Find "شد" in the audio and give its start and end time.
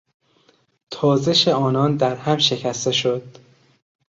2.91-3.37